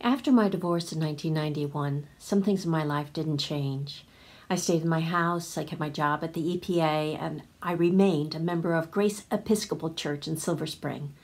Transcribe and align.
After 0.00 0.30
my 0.30 0.48
divorce 0.48 0.92
in 0.92 1.00
1991, 1.00 2.06
some 2.18 2.42
things 2.42 2.64
in 2.64 2.70
my 2.70 2.84
life 2.84 3.12
didn't 3.12 3.38
change. 3.38 4.04
I 4.48 4.54
stayed 4.54 4.82
in 4.82 4.88
my 4.88 5.00
house, 5.00 5.58
I 5.58 5.64
kept 5.64 5.80
my 5.80 5.90
job 5.90 6.22
at 6.22 6.34
the 6.34 6.56
EPA, 6.56 7.20
and 7.20 7.42
I 7.60 7.72
remained 7.72 8.34
a 8.34 8.40
member 8.40 8.74
of 8.74 8.92
Grace 8.92 9.24
Episcopal 9.32 9.94
Church 9.94 10.28
in 10.28 10.36
Silver 10.36 10.66
Spring. 10.66 11.14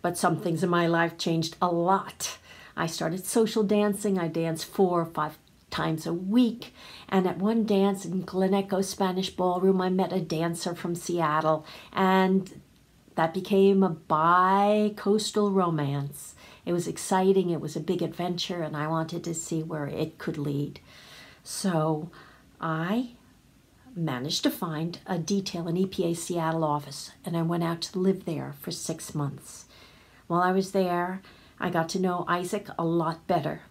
But 0.00 0.16
some 0.16 0.40
things 0.40 0.64
in 0.64 0.70
my 0.70 0.86
life 0.86 1.18
changed 1.18 1.56
a 1.60 1.68
lot. 1.68 2.38
I 2.74 2.86
started 2.86 3.26
social 3.26 3.62
dancing. 3.62 4.18
I 4.18 4.28
danced 4.28 4.64
four 4.64 5.02
or 5.02 5.06
five 5.06 5.36
times 5.70 6.06
a 6.06 6.14
week. 6.14 6.74
And 7.10 7.26
at 7.26 7.38
one 7.38 7.64
dance 7.66 8.06
in 8.06 8.22
Glen 8.22 8.54
Echo 8.54 8.80
Spanish 8.80 9.30
Ballroom, 9.30 9.80
I 9.80 9.90
met 9.90 10.12
a 10.12 10.20
dancer 10.20 10.74
from 10.74 10.94
Seattle, 10.94 11.66
and 11.92 12.62
that 13.14 13.34
became 13.34 13.82
a 13.82 13.90
bi 13.90 14.94
coastal 14.96 15.50
romance. 15.50 16.34
It 16.66 16.72
was 16.72 16.88
exciting, 16.88 17.50
it 17.50 17.60
was 17.60 17.76
a 17.76 17.80
big 17.80 18.02
adventure, 18.02 18.60
and 18.60 18.76
I 18.76 18.88
wanted 18.88 19.22
to 19.24 19.34
see 19.34 19.62
where 19.62 19.86
it 19.86 20.18
could 20.18 20.36
lead. 20.36 20.80
So 21.44 22.10
I 22.60 23.12
managed 23.94 24.42
to 24.42 24.50
find 24.50 24.98
a 25.06 25.16
detail 25.16 25.68
in 25.68 25.76
EPA 25.76 26.16
Seattle 26.16 26.64
office, 26.64 27.12
and 27.24 27.36
I 27.36 27.42
went 27.42 27.62
out 27.62 27.80
to 27.82 27.98
live 28.00 28.24
there 28.24 28.52
for 28.60 28.72
six 28.72 29.14
months. 29.14 29.66
While 30.26 30.42
I 30.42 30.50
was 30.50 30.72
there, 30.72 31.22
I 31.60 31.70
got 31.70 31.88
to 31.90 32.00
know 32.00 32.24
Isaac 32.26 32.68
a 32.76 32.84
lot 32.84 33.28
better. 33.28 33.62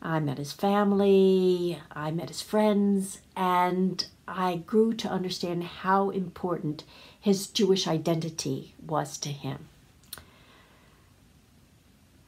I 0.00 0.20
met 0.20 0.38
his 0.38 0.52
family, 0.52 1.80
I 1.90 2.12
met 2.12 2.28
his 2.28 2.40
friends, 2.40 3.20
and 3.34 4.06
I 4.28 4.56
grew 4.56 4.94
to 4.94 5.08
understand 5.10 5.64
how 5.64 6.10
important 6.10 6.84
his 7.20 7.48
Jewish 7.48 7.88
identity 7.88 8.74
was 8.86 9.18
to 9.18 9.30
him. 9.30 9.68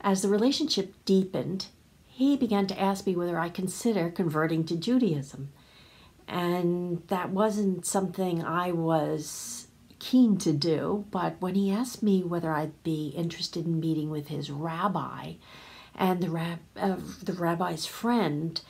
As 0.07 0.23
the 0.23 0.29
relationship 0.29 0.95
deepened, 1.05 1.67
he 2.07 2.37
began 2.37 2.69
to 2.69 2.81
ask 2.81 3.09
me 3.09 3.17
whether 3.17 3.41
I 3.41 3.49
consider 3.49 4.09
converting 4.09 4.63
to 4.67 4.77
Judaism. 4.77 5.51
And 6.29 7.03
that 7.09 7.31
wasn't 7.31 7.85
something 7.85 8.41
I 8.41 8.71
was 8.71 9.67
keen 9.99 10.39
to 10.39 10.53
do, 10.53 11.07
but 11.11 11.35
when 11.41 11.57
he 11.57 11.73
asked 11.73 12.05
me 12.05 12.23
whether 12.23 12.53
I'd 12.53 12.85
be 12.85 13.09
interested 13.17 13.67
in 13.67 13.81
meeting 13.81 14.09
with 14.09 14.29
his 14.29 14.49
rabbi 14.49 15.35
and 15.97 16.23
the, 16.23 16.31
rab- 16.31 16.61
uh, 16.77 16.99
the 17.25 17.33
rabbi's 17.33 17.85
friend, 17.85 18.61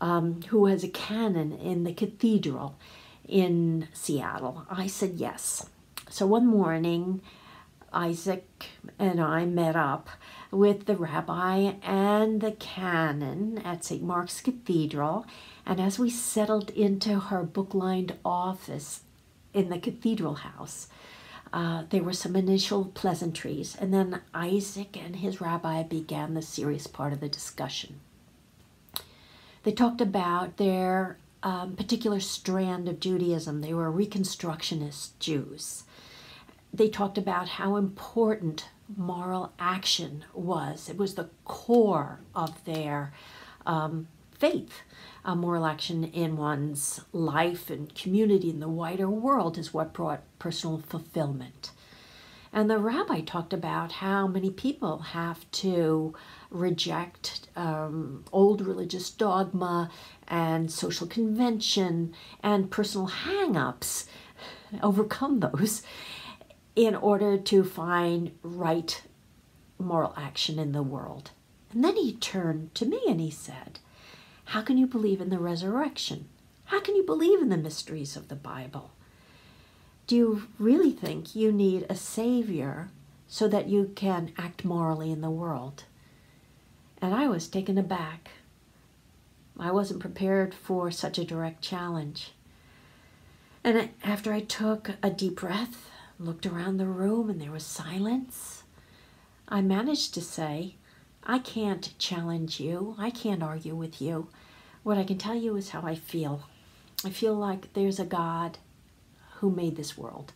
um, 0.00 0.40
who 0.42 0.66
has 0.66 0.84
a 0.84 0.88
canon 0.88 1.50
in 1.50 1.82
the 1.82 1.94
cathedral 1.94 2.78
in 3.26 3.88
Seattle, 3.92 4.64
I 4.70 4.86
said 4.86 5.14
yes. 5.16 5.68
So 6.08 6.28
one 6.28 6.46
morning, 6.46 7.22
Isaac 7.92 8.66
and 8.98 9.20
I 9.20 9.44
met 9.44 9.76
up 9.76 10.08
with 10.50 10.86
the 10.86 10.96
rabbi 10.96 11.74
and 11.82 12.40
the 12.40 12.52
canon 12.52 13.58
at 13.58 13.84
St. 13.84 14.02
Mark's 14.02 14.40
Cathedral. 14.40 15.26
And 15.64 15.80
as 15.80 15.98
we 15.98 16.10
settled 16.10 16.70
into 16.70 17.18
her 17.18 17.42
book 17.42 17.74
lined 17.74 18.16
office 18.24 19.02
in 19.52 19.68
the 19.68 19.78
cathedral 19.78 20.34
house, 20.34 20.88
uh, 21.52 21.84
there 21.90 22.02
were 22.02 22.12
some 22.12 22.36
initial 22.36 22.86
pleasantries, 22.86 23.76
and 23.76 23.94
then 23.94 24.20
Isaac 24.34 24.96
and 24.96 25.16
his 25.16 25.40
rabbi 25.40 25.82
began 25.82 26.34
the 26.34 26.42
serious 26.42 26.86
part 26.86 27.12
of 27.12 27.20
the 27.20 27.28
discussion. 27.28 28.00
They 29.62 29.72
talked 29.72 30.00
about 30.00 30.58
their 30.58 31.18
um, 31.42 31.76
particular 31.76 32.20
strand 32.20 32.88
of 32.88 33.00
Judaism. 33.00 33.60
They 33.60 33.72
were 33.72 33.90
Reconstructionist 33.90 35.10
Jews. 35.18 35.84
They 36.76 36.88
talked 36.90 37.16
about 37.16 37.48
how 37.48 37.76
important 37.76 38.68
moral 38.96 39.52
action 39.58 40.26
was. 40.34 40.90
It 40.90 40.98
was 40.98 41.14
the 41.14 41.30
core 41.46 42.20
of 42.34 42.62
their 42.66 43.14
um, 43.64 44.08
faith. 44.38 44.82
Uh, 45.24 45.34
moral 45.34 45.64
action 45.64 46.04
in 46.04 46.36
one's 46.36 47.00
life 47.12 47.70
and 47.70 47.94
community 47.94 48.50
in 48.50 48.60
the 48.60 48.68
wider 48.68 49.08
world 49.08 49.56
is 49.56 49.72
what 49.72 49.94
brought 49.94 50.22
personal 50.38 50.78
fulfillment. 50.78 51.70
And 52.52 52.70
the 52.70 52.78
rabbi 52.78 53.22
talked 53.22 53.54
about 53.54 53.92
how 53.92 54.26
many 54.26 54.50
people 54.50 54.98
have 54.98 55.50
to 55.52 56.14
reject 56.50 57.48
um, 57.56 58.24
old 58.32 58.60
religious 58.60 59.10
dogma 59.10 59.90
and 60.28 60.70
social 60.70 61.06
convention 61.06 62.14
and 62.42 62.70
personal 62.70 63.06
hang 63.06 63.56
ups, 63.56 64.06
overcome 64.82 65.40
those, 65.40 65.82
in 66.76 66.94
order 66.94 67.38
to 67.38 67.64
find 67.64 68.30
right 68.42 69.02
moral 69.78 70.14
action 70.16 70.58
in 70.58 70.72
the 70.72 70.82
world. 70.82 71.30
And 71.72 71.82
then 71.82 71.96
he 71.96 72.12
turned 72.12 72.74
to 72.76 72.86
me 72.86 73.00
and 73.08 73.20
he 73.20 73.30
said, 73.30 73.80
How 74.46 74.62
can 74.62 74.76
you 74.76 74.86
believe 74.86 75.20
in 75.20 75.30
the 75.30 75.38
resurrection? 75.38 76.28
How 76.66 76.80
can 76.80 76.94
you 76.94 77.02
believe 77.02 77.40
in 77.40 77.48
the 77.48 77.56
mysteries 77.56 78.16
of 78.16 78.28
the 78.28 78.36
Bible? 78.36 78.90
Do 80.06 80.16
you 80.16 80.48
really 80.58 80.92
think 80.92 81.34
you 81.34 81.50
need 81.50 81.86
a 81.88 81.96
Savior 81.96 82.90
so 83.26 83.48
that 83.48 83.68
you 83.68 83.92
can 83.96 84.32
act 84.38 84.64
morally 84.64 85.10
in 85.10 85.20
the 85.20 85.30
world? 85.30 85.84
And 87.00 87.14
I 87.14 87.26
was 87.28 87.48
taken 87.48 87.78
aback. 87.78 88.30
I 89.58 89.70
wasn't 89.70 90.00
prepared 90.00 90.54
for 90.54 90.90
such 90.90 91.18
a 91.18 91.24
direct 91.24 91.62
challenge. 91.62 92.32
And 93.64 93.90
after 94.04 94.32
I 94.32 94.40
took 94.40 94.90
a 95.02 95.10
deep 95.10 95.36
breath 95.36 95.90
looked 96.18 96.46
around 96.46 96.76
the 96.76 96.86
room 96.86 97.30
and 97.30 97.40
there 97.40 97.52
was 97.52 97.64
silence. 97.64 98.62
I 99.48 99.60
managed 99.60 100.14
to 100.14 100.20
say, 100.20 100.76
I 101.22 101.38
can't 101.38 101.96
challenge 101.98 102.60
you. 102.60 102.94
I 102.98 103.10
can't 103.10 103.42
argue 103.42 103.74
with 103.74 104.00
you. 104.00 104.28
What 104.82 104.98
I 104.98 105.04
can 105.04 105.18
tell 105.18 105.34
you 105.34 105.56
is 105.56 105.70
how 105.70 105.82
I 105.82 105.94
feel. 105.94 106.44
I 107.04 107.10
feel 107.10 107.34
like 107.34 107.72
there's 107.72 107.98
a 107.98 108.04
God 108.04 108.58
who 109.36 109.50
made 109.50 109.76
this 109.76 109.98
world. 109.98 110.32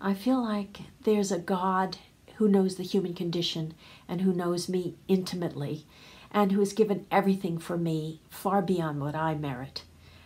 I 0.00 0.14
feel 0.14 0.42
like 0.42 0.80
there's 1.02 1.30
a 1.30 1.38
God 1.38 1.98
who 2.36 2.48
knows 2.48 2.76
the 2.76 2.82
human 2.82 3.14
condition 3.14 3.74
and 4.08 4.22
who 4.22 4.32
knows 4.32 4.68
me 4.68 4.96
intimately 5.06 5.86
and 6.32 6.50
who 6.50 6.60
has 6.60 6.72
given 6.72 7.06
everything 7.10 7.58
for 7.58 7.76
me 7.76 8.20
far 8.30 8.62
beyond 8.62 9.00
what 9.00 9.14
I 9.14 9.34
merit. 9.34 9.84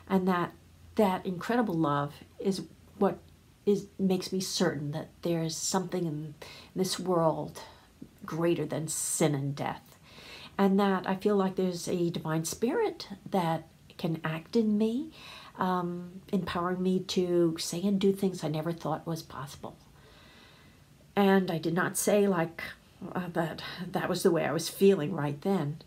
And 0.08 0.26
that 0.28 0.52
that 0.94 1.26
incredible 1.26 1.74
love 1.74 2.14
is 2.38 2.62
what 2.98 3.18
is 3.66 3.86
makes 3.98 4.32
me 4.32 4.40
certain 4.40 4.92
that 4.92 5.08
there 5.22 5.42
is 5.42 5.56
something 5.56 6.06
in 6.06 6.34
this 6.74 6.98
world 6.98 7.60
greater 8.24 8.64
than 8.64 8.88
sin 8.88 9.34
and 9.34 9.54
death. 9.54 9.98
And 10.56 10.80
that 10.80 11.06
i 11.06 11.16
feel 11.16 11.36
like 11.36 11.56
there's 11.56 11.88
a 11.88 12.10
divine 12.10 12.44
spirit 12.44 13.08
that 13.30 13.66
can 13.98 14.20
act 14.24 14.56
in 14.56 14.78
me 14.78 15.10
um, 15.58 16.20
empowering 16.32 16.82
me 16.82 17.00
to 17.00 17.56
say 17.58 17.82
and 17.82 17.98
do 18.00 18.12
things 18.12 18.44
i 18.44 18.48
never 18.48 18.72
thought 18.72 19.06
was 19.06 19.22
possible. 19.22 19.76
And 21.16 21.50
i 21.50 21.58
did 21.58 21.74
not 21.74 21.98
say 21.98 22.26
like 22.28 22.62
uh, 23.14 23.28
that 23.32 23.62
that 23.90 24.08
was 24.08 24.22
the 24.22 24.30
way 24.30 24.44
i 24.46 24.52
was 24.52 24.68
feeling 24.68 25.12
right 25.12 25.40
then. 25.42 25.78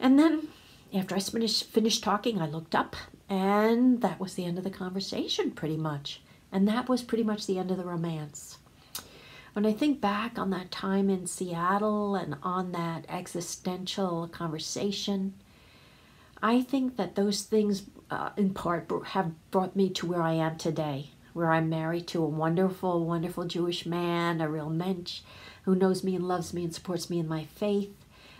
And 0.00 0.18
then 0.18 0.48
after 0.94 1.14
i 1.14 1.20
finished, 1.20 1.64
finished 1.64 2.02
talking 2.02 2.40
i 2.40 2.46
looked 2.46 2.74
up 2.74 2.96
and 3.28 4.02
that 4.02 4.20
was 4.20 4.34
the 4.34 4.44
end 4.44 4.58
of 4.58 4.64
the 4.64 4.70
conversation 4.70 5.50
pretty 5.52 5.76
much 5.76 6.20
and 6.52 6.68
that 6.68 6.88
was 6.88 7.02
pretty 7.02 7.24
much 7.24 7.46
the 7.46 7.58
end 7.58 7.70
of 7.70 7.78
the 7.78 7.84
romance. 7.84 8.58
When 9.54 9.66
I 9.66 9.72
think 9.72 10.00
back 10.00 10.38
on 10.38 10.50
that 10.50 10.70
time 10.70 11.10
in 11.10 11.26
Seattle 11.26 12.14
and 12.14 12.36
on 12.42 12.72
that 12.72 13.04
existential 13.08 14.28
conversation, 14.28 15.34
I 16.42 16.62
think 16.62 16.96
that 16.96 17.14
those 17.14 17.42
things, 17.42 17.84
uh, 18.10 18.30
in 18.36 18.54
part, 18.54 18.90
have 19.08 19.32
brought 19.50 19.76
me 19.76 19.90
to 19.90 20.06
where 20.06 20.22
I 20.22 20.32
am 20.32 20.56
today, 20.56 21.10
where 21.34 21.52
I'm 21.52 21.68
married 21.68 22.06
to 22.08 22.24
a 22.24 22.28
wonderful, 22.28 23.04
wonderful 23.04 23.44
Jewish 23.44 23.84
man, 23.84 24.40
a 24.40 24.48
real 24.48 24.70
mensch, 24.70 25.20
who 25.64 25.74
knows 25.74 26.02
me 26.02 26.16
and 26.16 26.26
loves 26.26 26.52
me 26.52 26.64
and 26.64 26.74
supports 26.74 27.08
me 27.10 27.18
in 27.18 27.28
my 27.28 27.44
faith. 27.44 27.94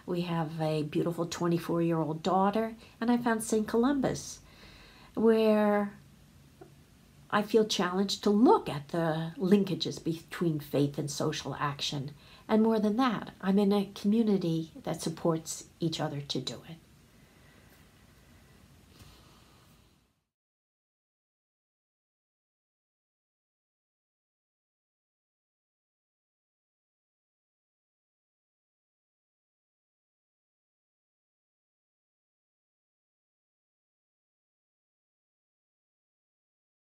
We 0.07 0.23
have 0.23 0.61
a 0.61 0.83
beautiful 0.83 1.27
24 1.27 1.83
year 1.83 1.99
old 1.99 2.23
daughter, 2.23 2.75
and 3.01 3.11
I 3.11 3.19
found 3.19 3.45
St. 3.45 3.69
Columba's, 3.69 4.41
where 5.15 5.93
I 7.35 7.41
feel 7.41 7.65
challenged 7.65 8.23
to 8.25 8.31
look 8.31 8.69
at 8.69 8.89
the 8.89 9.33
linkages 9.39 10.03
between 10.03 10.61
faith 10.61 10.99
and 10.99 11.11
social 11.11 11.57
action. 11.59 12.11
And 12.47 12.63
more 12.63 12.79
than 12.79 12.97
that, 12.99 13.31
I'm 13.41 13.59
in 13.59 13.73
a 13.73 13.91
community 13.95 14.73
that 14.83 15.01
supports 15.01 15.65
each 15.81 15.99
other 15.99 16.21
to 16.21 16.41
do 16.41 16.63
it. 16.69 16.77